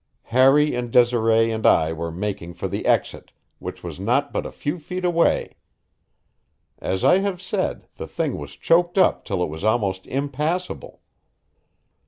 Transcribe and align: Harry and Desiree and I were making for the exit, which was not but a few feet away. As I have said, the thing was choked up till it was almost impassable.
Harry 0.33 0.73
and 0.73 0.89
Desiree 0.91 1.51
and 1.51 1.63
I 1.67 1.93
were 1.93 2.09
making 2.11 2.55
for 2.55 2.67
the 2.67 2.87
exit, 2.87 3.31
which 3.59 3.83
was 3.83 3.99
not 3.99 4.33
but 4.33 4.47
a 4.47 4.51
few 4.51 4.79
feet 4.79 5.05
away. 5.05 5.57
As 6.79 7.05
I 7.05 7.19
have 7.19 7.39
said, 7.39 7.85
the 7.97 8.07
thing 8.07 8.35
was 8.39 8.55
choked 8.55 8.97
up 8.97 9.23
till 9.25 9.43
it 9.43 9.47
was 9.51 9.63
almost 9.63 10.07
impassable. 10.07 11.01